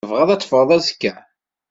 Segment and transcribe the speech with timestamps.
[0.03, 1.13] Tebɣiḍ ad teffɣeḍ azekka?